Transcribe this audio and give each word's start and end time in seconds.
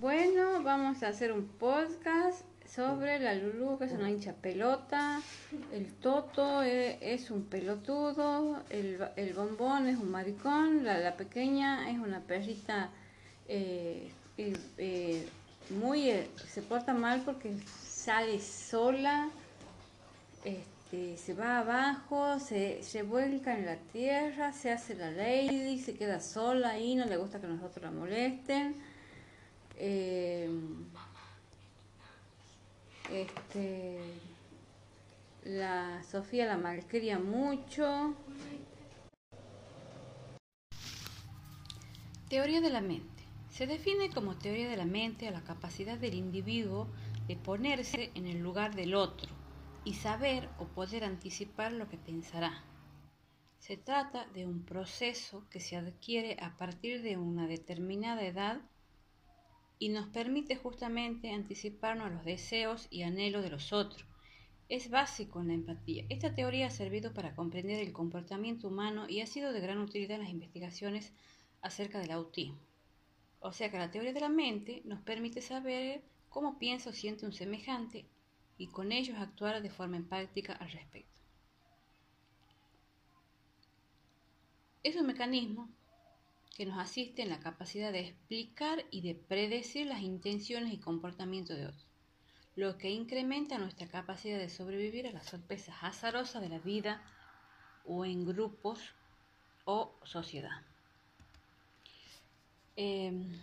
Bueno, 0.00 0.62
vamos 0.62 1.02
a 1.02 1.08
hacer 1.08 1.32
un 1.32 1.48
podcast 1.48 2.42
sobre 2.64 3.18
la 3.18 3.34
Lulu, 3.34 3.78
que 3.78 3.86
es 3.86 3.92
una 3.92 4.08
hincha 4.08 4.32
pelota, 4.32 5.20
el 5.72 5.92
Toto 5.94 6.62
e, 6.62 6.98
es, 7.00 7.32
un 7.32 7.46
pelotudo, 7.46 8.62
el, 8.70 9.32
bombón 9.34 9.88
es 9.88 9.98
un 9.98 10.12
maricón, 10.12 10.84
la, 10.84 11.16
pequeña 11.16 11.90
es 11.90 11.98
una 11.98 12.20
perrita 12.20 12.90
eh, 13.48 14.12
eh, 14.36 15.28
muy... 15.70 16.10
Eh, 16.10 16.30
se 16.46 16.62
porta 16.62 16.94
mal 16.94 17.22
porque 17.24 17.56
sale 17.66 18.38
sola, 18.38 19.28
este, 20.44 21.16
se 21.16 21.34
va 21.34 21.58
abajo, 21.58 22.38
se, 22.38 22.84
se 22.84 23.02
vuelca 23.02 23.58
en 23.58 23.66
la 23.66 23.76
tierra, 23.92 24.52
se 24.52 24.70
hace 24.70 24.94
la 24.94 25.10
lady, 25.10 25.80
se 25.80 25.94
queda 25.94 26.20
sola 26.20 26.70
ahí, 26.70 26.94
no 26.94 27.04
le 27.04 27.16
gusta 27.16 27.40
que 27.40 27.48
nosotros 27.48 27.82
la 27.82 27.90
molesten 27.90 28.76
eh, 29.78 30.50
este, 33.10 33.98
la 35.44 36.02
Sofía 36.02 36.46
la 36.46 36.58
malcria 36.58 37.18
mucho. 37.18 38.14
Teoría 42.28 42.60
de 42.60 42.70
la 42.70 42.80
mente. 42.80 43.24
Se 43.50 43.66
define 43.66 44.10
como 44.10 44.36
teoría 44.36 44.68
de 44.68 44.76
la 44.76 44.84
mente 44.84 45.26
a 45.26 45.30
la 45.30 45.42
capacidad 45.42 45.96
del 45.96 46.14
individuo 46.14 46.88
de 47.26 47.36
ponerse 47.36 48.10
en 48.14 48.26
el 48.26 48.38
lugar 48.38 48.74
del 48.74 48.94
otro 48.94 49.30
y 49.84 49.94
saber 49.94 50.48
o 50.58 50.66
poder 50.66 51.04
anticipar 51.04 51.72
lo 51.72 51.88
que 51.88 51.96
pensará. 51.96 52.62
Se 53.58 53.76
trata 53.76 54.26
de 54.34 54.46
un 54.46 54.64
proceso 54.64 55.44
que 55.50 55.60
se 55.60 55.76
adquiere 55.76 56.36
a 56.40 56.56
partir 56.56 57.02
de 57.02 57.16
una 57.16 57.46
determinada 57.46 58.22
edad 58.24 58.60
y 59.78 59.90
nos 59.90 60.08
permite 60.08 60.56
justamente 60.56 61.30
anticiparnos 61.30 62.06
a 62.06 62.10
los 62.10 62.24
deseos 62.24 62.88
y 62.90 63.02
anhelos 63.02 63.42
de 63.42 63.50
los 63.50 63.72
otros. 63.72 64.04
Es 64.68 64.90
básico 64.90 65.40
en 65.40 65.48
la 65.48 65.54
empatía. 65.54 66.04
Esta 66.08 66.34
teoría 66.34 66.66
ha 66.66 66.70
servido 66.70 67.14
para 67.14 67.34
comprender 67.34 67.80
el 67.80 67.92
comportamiento 67.92 68.68
humano 68.68 69.08
y 69.08 69.20
ha 69.20 69.26
sido 69.26 69.52
de 69.52 69.60
gran 69.60 69.78
utilidad 69.78 70.16
en 70.16 70.22
las 70.22 70.30
investigaciones 70.30 71.12
acerca 71.62 72.00
del 72.00 72.10
autismo. 72.10 72.58
O 73.40 73.52
sea 73.52 73.70
que 73.70 73.78
la 73.78 73.90
teoría 73.90 74.12
de 74.12 74.20
la 74.20 74.28
mente 74.28 74.82
nos 74.84 75.00
permite 75.00 75.40
saber 75.40 76.02
cómo 76.28 76.58
piensa 76.58 76.90
o 76.90 76.92
siente 76.92 77.24
un 77.24 77.32
semejante 77.32 78.04
y 78.58 78.66
con 78.66 78.92
ellos 78.92 79.16
actuar 79.18 79.62
de 79.62 79.70
forma 79.70 79.96
empática 79.96 80.52
al 80.54 80.70
respecto. 80.70 81.22
Es 84.82 84.96
un 84.96 85.06
mecanismo 85.06 85.70
que 86.58 86.66
nos 86.66 86.80
asiste 86.80 87.22
en 87.22 87.28
la 87.28 87.38
capacidad 87.38 87.92
de 87.92 88.00
explicar 88.00 88.84
y 88.90 89.02
de 89.02 89.14
predecir 89.14 89.86
las 89.86 90.02
intenciones 90.02 90.72
y 90.72 90.78
comportamientos 90.78 91.56
de 91.56 91.68
otros, 91.68 91.86
lo 92.56 92.76
que 92.78 92.90
incrementa 92.90 93.58
nuestra 93.58 93.86
capacidad 93.86 94.38
de 94.38 94.48
sobrevivir 94.48 95.06
a 95.06 95.12
las 95.12 95.26
sorpresas 95.26 95.76
azarosas 95.82 96.42
de 96.42 96.48
la 96.48 96.58
vida 96.58 97.00
o 97.84 98.04
en 98.04 98.26
grupos 98.26 98.80
o 99.66 99.94
sociedad. 100.02 100.64
Em, 102.74 103.40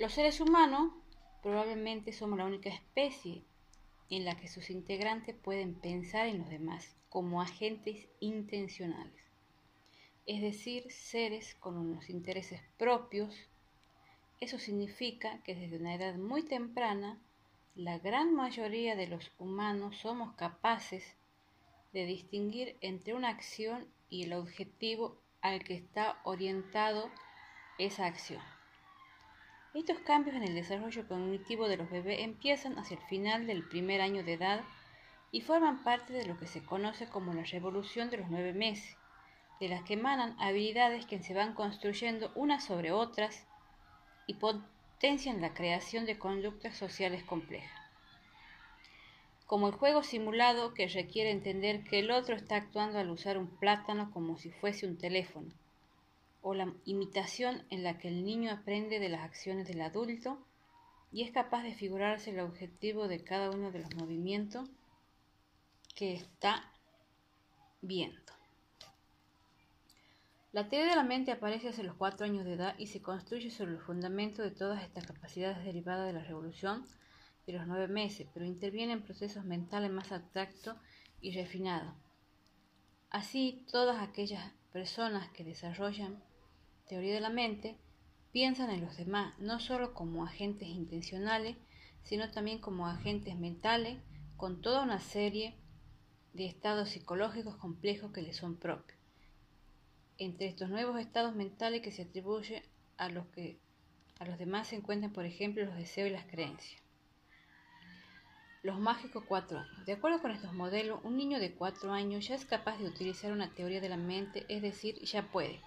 los 0.00 0.12
seres 0.12 0.40
humanos 0.40 0.92
probablemente 1.44 2.12
somos 2.12 2.36
la 2.36 2.46
única 2.46 2.70
especie 2.70 3.44
en 4.08 4.24
la 4.24 4.36
que 4.36 4.48
sus 4.48 4.68
integrantes 4.70 5.36
pueden 5.36 5.76
pensar 5.76 6.26
en 6.26 6.38
los 6.38 6.48
demás 6.48 6.96
como 7.08 7.40
agentes 7.40 8.08
intencionales 8.18 9.29
es 10.26 10.42
decir, 10.42 10.90
seres 10.90 11.54
con 11.60 11.76
unos 11.76 12.10
intereses 12.10 12.60
propios. 12.76 13.34
Eso 14.40 14.58
significa 14.58 15.42
que 15.42 15.54
desde 15.54 15.78
una 15.78 15.94
edad 15.94 16.14
muy 16.16 16.42
temprana, 16.42 17.18
la 17.74 17.98
gran 17.98 18.34
mayoría 18.34 18.96
de 18.96 19.06
los 19.06 19.30
humanos 19.38 19.98
somos 19.98 20.34
capaces 20.34 21.16
de 21.92 22.06
distinguir 22.06 22.76
entre 22.80 23.14
una 23.14 23.28
acción 23.28 23.86
y 24.08 24.24
el 24.24 24.32
objetivo 24.32 25.20
al 25.40 25.64
que 25.64 25.74
está 25.74 26.20
orientado 26.24 27.10
esa 27.78 28.06
acción. 28.06 28.42
Estos 29.72 30.00
cambios 30.00 30.36
en 30.36 30.42
el 30.42 30.54
desarrollo 30.54 31.06
cognitivo 31.06 31.68
de 31.68 31.76
los 31.76 31.90
bebés 31.90 32.20
empiezan 32.20 32.78
hacia 32.78 32.96
el 32.96 33.02
final 33.04 33.46
del 33.46 33.68
primer 33.68 34.00
año 34.00 34.24
de 34.24 34.32
edad 34.32 34.64
y 35.30 35.42
forman 35.42 35.84
parte 35.84 36.12
de 36.12 36.26
lo 36.26 36.36
que 36.38 36.48
se 36.48 36.64
conoce 36.64 37.08
como 37.08 37.32
la 37.32 37.44
revolución 37.44 38.10
de 38.10 38.16
los 38.16 38.30
nueve 38.30 38.52
meses, 38.52 38.96
de 39.60 39.68
las 39.68 39.82
que 39.82 39.94
emanan 39.94 40.34
habilidades 40.40 41.04
que 41.06 41.22
se 41.22 41.34
van 41.34 41.54
construyendo 41.54 42.32
unas 42.34 42.64
sobre 42.64 42.92
otras 42.92 43.46
y 44.26 44.34
potencian 44.34 45.40
la 45.42 45.54
creación 45.54 46.06
de 46.06 46.18
conductas 46.18 46.76
sociales 46.76 47.22
complejas. 47.22 47.78
Como 49.46 49.68
el 49.68 49.74
juego 49.74 50.02
simulado 50.02 50.72
que 50.74 50.88
requiere 50.88 51.30
entender 51.30 51.84
que 51.84 51.98
el 51.98 52.10
otro 52.10 52.36
está 52.36 52.56
actuando 52.56 52.98
al 52.98 53.10
usar 53.10 53.36
un 53.36 53.48
plátano 53.48 54.10
como 54.12 54.38
si 54.38 54.50
fuese 54.50 54.86
un 54.86 54.96
teléfono, 54.96 55.52
o 56.42 56.54
la 56.54 56.72
imitación 56.84 57.66
en 57.68 57.82
la 57.82 57.98
que 57.98 58.08
el 58.08 58.24
niño 58.24 58.50
aprende 58.50 58.98
de 58.98 59.10
las 59.10 59.22
acciones 59.22 59.68
del 59.68 59.82
adulto 59.82 60.38
y 61.12 61.22
es 61.22 61.32
capaz 61.32 61.64
de 61.64 61.74
figurarse 61.74 62.30
el 62.30 62.40
objetivo 62.40 63.08
de 63.08 63.22
cada 63.22 63.50
uno 63.50 63.72
de 63.72 63.80
los 63.80 63.94
movimientos 63.96 64.70
que 65.94 66.14
está 66.14 66.72
viendo. 67.82 68.39
La 70.52 70.68
teoría 70.68 70.90
de 70.90 70.96
la 70.96 71.04
mente 71.04 71.30
aparece 71.30 71.68
hace 71.68 71.84
los 71.84 71.94
cuatro 71.94 72.26
años 72.26 72.44
de 72.44 72.54
edad 72.54 72.74
y 72.76 72.88
se 72.88 73.00
construye 73.00 73.52
sobre 73.52 73.70
el 73.70 73.78
fundamento 73.78 74.42
de 74.42 74.50
todas 74.50 74.82
estas 74.82 75.06
capacidades 75.06 75.64
derivadas 75.64 76.08
de 76.08 76.12
la 76.12 76.24
revolución 76.24 76.84
de 77.46 77.52
los 77.52 77.68
nueve 77.68 77.86
meses, 77.86 78.26
pero 78.34 78.44
interviene 78.44 78.94
en 78.94 79.02
procesos 79.04 79.44
mentales 79.44 79.92
más 79.92 80.10
abstractos 80.10 80.76
y 81.20 81.30
refinados. 81.36 81.94
Así, 83.10 83.64
todas 83.70 84.02
aquellas 84.02 84.52
personas 84.72 85.28
que 85.28 85.44
desarrollan 85.44 86.20
teoría 86.88 87.14
de 87.14 87.20
la 87.20 87.30
mente 87.30 87.78
piensan 88.32 88.70
en 88.70 88.80
los 88.80 88.96
demás 88.96 89.38
no 89.38 89.60
solo 89.60 89.94
como 89.94 90.24
agentes 90.24 90.66
intencionales, 90.66 91.58
sino 92.02 92.32
también 92.32 92.58
como 92.58 92.88
agentes 92.88 93.38
mentales 93.38 93.98
con 94.36 94.60
toda 94.62 94.82
una 94.82 94.98
serie 94.98 95.54
de 96.32 96.46
estados 96.46 96.88
psicológicos 96.88 97.54
complejos 97.54 98.10
que 98.10 98.22
les 98.22 98.36
son 98.36 98.56
propios 98.56 98.99
entre 100.20 100.46
estos 100.46 100.68
nuevos 100.68 101.00
estados 101.00 101.34
mentales 101.34 101.80
que 101.80 101.90
se 101.90 102.02
atribuye 102.02 102.62
a 102.98 103.08
los 103.08 103.26
que 103.28 103.58
a 104.18 104.26
los 104.26 104.38
demás 104.38 104.68
se 104.68 104.76
encuentran, 104.76 105.14
por 105.14 105.24
ejemplo, 105.24 105.64
los 105.64 105.76
deseos 105.76 106.10
y 106.10 106.12
las 106.12 106.26
creencias. 106.26 106.82
Los 108.62 108.78
mágicos 108.78 109.24
cuatro 109.26 109.58
años. 109.58 109.86
De 109.86 109.94
acuerdo 109.94 110.20
con 110.20 110.30
estos 110.30 110.52
modelos, 110.52 111.00
un 111.04 111.16
niño 111.16 111.40
de 111.40 111.54
cuatro 111.54 111.90
años 111.92 112.28
ya 112.28 112.34
es 112.34 112.44
capaz 112.44 112.76
de 112.78 112.84
utilizar 112.84 113.32
una 113.32 113.54
teoría 113.54 113.80
de 113.80 113.88
la 113.88 113.96
mente, 113.96 114.44
es 114.50 114.60
decir, 114.60 115.00
ya 115.00 115.22
puede 115.22 115.58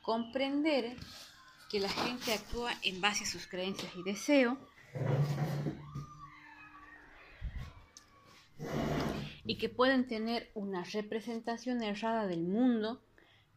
comprender 0.00 0.96
que 1.70 1.80
la 1.80 1.90
gente 1.90 2.32
actúa 2.32 2.72
en 2.82 3.02
base 3.02 3.24
a 3.24 3.26
sus 3.26 3.46
creencias 3.46 3.92
y 3.94 4.02
deseos 4.02 4.56
y 9.44 9.58
que 9.58 9.68
pueden 9.68 10.06
tener 10.06 10.50
una 10.54 10.82
representación 10.84 11.82
errada 11.82 12.26
del 12.26 12.44
mundo 12.44 13.02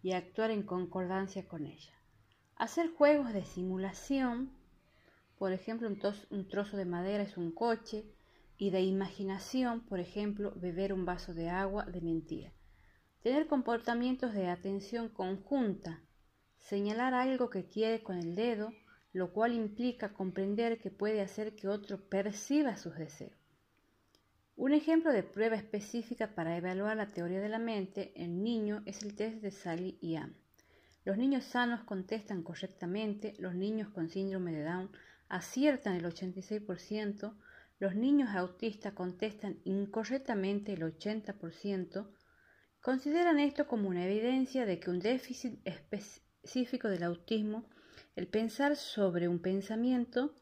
y 0.02 0.14
actuar 0.14 0.52
en 0.52 0.64
concordancia 0.64 1.48
con 1.48 1.66
ella. 1.66 1.94
Hacer 2.56 2.94
juegos 2.94 3.34
de 3.34 3.46
simulación, 3.46 4.52
por 5.38 5.54
ejemplo, 5.54 5.90
un, 6.30 6.48
trozo 6.48 6.78
de 6.78 6.86
madera 6.86 7.24
es 7.24 7.38
un 7.38 7.52
coche, 7.52 8.06
y 8.58 8.72
de 8.72 8.82
imaginación, 8.82 9.80
por 9.86 10.02
ejemplo, 10.02 10.54
beber 10.58 10.92
un 10.92 11.06
vaso 11.06 11.34
de 11.34 11.50
agua 11.50 11.86
de 11.86 12.02
mentira. 12.02 12.52
Tener 13.24 13.48
comportamientos 13.48 14.34
de 14.34 14.48
atención 14.48 15.08
conjunta, 15.08 16.04
señalar 16.58 17.14
algo 17.14 17.50
que 17.50 17.68
quiere 17.68 18.04
con 18.04 18.18
el 18.18 18.36
dedo, 18.36 18.74
lo 19.14 19.32
cual 19.32 19.54
implica 19.54 20.14
comprender 20.14 20.82
que 20.82 20.92
puede 20.92 21.22
hacer 21.22 21.56
que 21.56 21.70
otro 21.70 22.10
perciba 22.10 22.76
sus 22.76 22.96
deseos. 22.98 23.39
Un 24.60 24.74
ejemplo 24.74 25.14
de 25.14 25.24
prueba 25.24 25.56
específica 25.56 26.36
para 26.36 26.58
evaluar 26.58 26.98
la 26.98 27.08
teoría 27.08 27.40
de 27.40 27.48
la 27.48 27.60
mente 27.60 28.12
en 28.22 28.44
niño 28.44 28.84
es 28.86 29.04
el 29.04 29.16
test 29.16 29.38
de 29.38 29.52
Sally 29.52 29.98
y 30.02 30.18
Am. 30.18 30.36
Los 31.06 31.18
niños 31.18 31.46
sanos 31.46 31.86
contestan 31.86 32.44
correctamente, 32.44 33.36
los 33.40 33.56
niños 33.56 33.88
con 33.88 34.10
síndrome 34.10 34.52
de 34.52 34.64
Down 34.64 34.92
aciertan 35.30 35.96
el 35.96 36.04
86%, 36.04 37.38
los 37.80 37.96
niños 37.96 38.36
autistas 38.36 38.92
contestan 38.92 39.62
incorrectamente 39.64 40.74
el 40.74 40.82
80%, 40.82 42.10
consideran 42.82 43.40
esto 43.40 43.66
como 43.66 43.88
una 43.88 44.06
evidencia 44.06 44.66
de 44.66 44.78
que 44.82 44.90
un 44.90 45.00
déficit 45.00 45.58
específico 45.64 46.90
del 46.90 47.04
autismo, 47.04 47.64
el 48.18 48.28
pensar 48.28 48.76
sobre 48.76 49.30
un 49.30 49.40
pensamiento, 49.40 50.36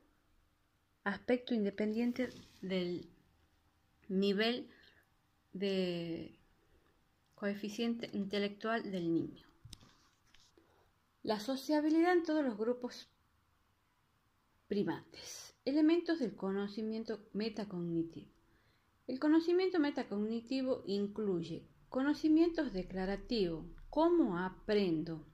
aspecto 1.03 1.53
independiente 1.53 2.29
del 2.61 3.11
nivel 4.09 4.69
de 5.53 6.37
coeficiente 7.35 8.09
intelectual 8.13 8.91
del 8.91 9.13
niño. 9.13 9.47
La 11.23 11.39
sociabilidad 11.39 12.13
en 12.13 12.23
todos 12.23 12.43
los 12.43 12.57
grupos 12.57 13.09
primates. 14.67 15.55
Elementos 15.65 16.19
del 16.19 16.35
conocimiento 16.35 17.19
metacognitivo. 17.33 18.31
El 19.07 19.19
conocimiento 19.19 19.79
metacognitivo 19.79 20.83
incluye 20.85 21.67
conocimientos 21.89 22.73
declarativos, 22.73 23.65
cómo 23.89 24.37
aprendo, 24.37 25.25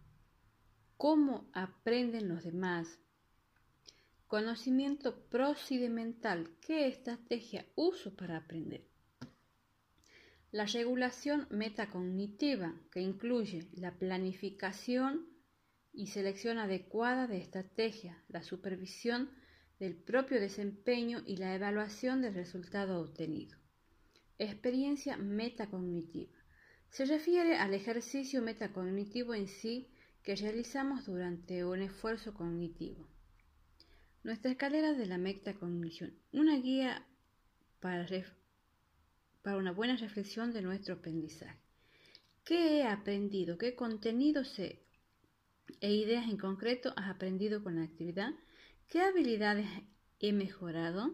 cómo 0.97 1.49
aprenden 1.53 2.29
los 2.29 2.43
demás. 2.43 2.99
Conocimiento 4.27 5.27
procedimental, 5.29 6.49
qué 6.59 6.87
estrategia 6.87 7.65
uso 7.75 8.15
para 8.15 8.37
aprender. 8.37 8.83
La 10.51 10.65
regulación 10.65 11.47
metacognitiva, 11.49 12.73
que 12.91 13.01
incluye 13.01 13.67
la 13.73 13.97
planificación 13.97 15.27
y 15.91 16.07
selección 16.07 16.57
adecuada 16.57 17.27
de 17.27 17.37
estrategia, 17.37 18.23
la 18.27 18.43
supervisión 18.43 19.29
del 19.79 19.95
propio 19.95 20.39
desempeño 20.39 21.23
y 21.25 21.37
la 21.37 21.55
evaluación 21.55 22.21
del 22.21 22.33
resultado 22.33 23.01
obtenido. 23.01 23.57
Experiencia 24.39 25.17
metacognitiva. 25.17 26.33
Se 26.89 27.05
refiere 27.05 27.57
al 27.57 27.73
ejercicio 27.73 28.41
metacognitivo 28.41 29.33
en 29.33 29.47
sí 29.47 29.89
que 30.23 30.35
realizamos 30.35 31.05
durante 31.05 31.65
un 31.65 31.81
esfuerzo 31.81 32.33
cognitivo. 32.33 33.07
Nuestra 34.23 34.51
escalera 34.51 34.93
de 34.93 35.05
la 35.05 35.17
metacognición, 35.17 36.13
una 36.31 36.55
guía 36.55 37.05
para, 37.81 38.07
una 39.57 39.73
buena 39.73 39.97
reflexión 39.97 40.53
de 40.53 40.61
nuestro 40.61 40.95
aprendizaje. 40.95 41.59
¿Qué 42.45 42.77
he 42.77 42.83
aprendido? 42.87 43.57
¿Qué 43.57 43.75
contenidos 43.75 44.57
e 44.59 44.79
ideas 45.81 46.29
en 46.29 46.37
concreto 46.37 46.93
has 46.95 47.09
aprendido 47.09 47.61
con 47.61 47.75
la 47.75 47.83
actividad? 47.83 48.31
¿Qué 48.87 49.01
habilidades 49.01 49.67
he 50.19 50.31
mejorado? 50.31 51.13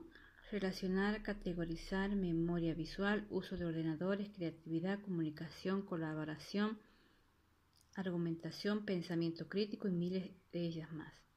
Relacionar, 0.52 1.24
categorizar, 1.24 2.16
memoria 2.16 2.76
visual, 2.76 3.26
uso 3.32 3.58
de 3.58 3.66
ordenadores, 3.66 4.30
creatividad, 4.30 5.02
comunicación, 5.02 5.82
colaboración, 5.82 6.78
argumentación, 7.96 8.86
pensamiento 8.86 9.50
crítico 9.50 9.88
y 9.88 9.94
miles 9.94 10.30
de 10.52 10.60
ellas 10.60 10.92
más. 10.92 11.29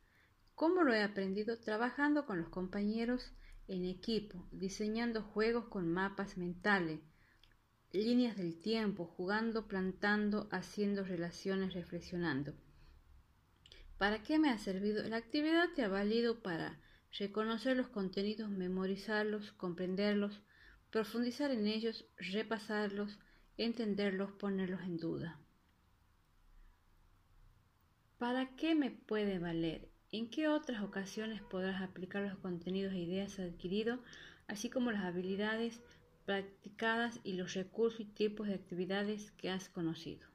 ¿Cómo 0.54 0.82
lo 0.82 0.92
he 0.92 1.02
aprendido? 1.02 1.58
Trabajando 1.58 2.26
con 2.26 2.38
los 2.38 2.48
compañeros 2.48 3.32
en 3.68 3.84
equipo, 3.84 4.46
diseñando 4.52 5.22
juegos 5.22 5.66
con 5.66 5.88
mapas 5.88 6.36
mentales, 6.36 7.00
líneas 7.92 8.36
del 8.36 8.58
tiempo, 8.58 9.06
jugando, 9.06 9.68
plantando, 9.68 10.48
haciendo 10.50 11.04
relaciones, 11.04 11.74
reflexionando. 11.74 12.54
¿Para 13.98 14.22
qué 14.22 14.38
me 14.38 14.50
ha 14.50 14.58
servido? 14.58 15.02
La 15.04 15.16
actividad 15.16 15.68
te 15.74 15.84
ha 15.84 15.88
valido 15.88 16.42
para 16.42 16.80
reconocer 17.18 17.76
los 17.76 17.88
contenidos, 17.88 18.50
memorizarlos, 18.50 19.52
comprenderlos, 19.52 20.40
profundizar 20.90 21.50
en 21.50 21.66
ellos, 21.66 22.06
repasarlos, 22.16 23.18
entenderlos, 23.56 24.32
ponerlos 24.32 24.82
en 24.82 24.96
duda. 24.96 25.38
¿Para 28.18 28.56
qué 28.56 28.74
me 28.74 28.90
puede 28.90 29.38
valer? 29.38 29.91
¿En 30.12 30.28
qué 30.28 30.46
otras 30.46 30.82
ocasiones 30.82 31.40
podrás 31.40 31.80
aplicar 31.80 32.22
los 32.22 32.38
contenidos 32.38 32.92
e 32.92 32.98
ideas 32.98 33.38
adquiridos, 33.38 33.98
así 34.46 34.68
como 34.68 34.92
las 34.92 35.04
habilidades 35.04 35.80
practicadas 36.26 37.18
y 37.24 37.32
los 37.32 37.54
recursos 37.54 38.00
y 38.00 38.04
tipos 38.04 38.46
de 38.46 38.54
actividades 38.54 39.30
que 39.32 39.50
has 39.50 39.70
conocido? 39.70 40.31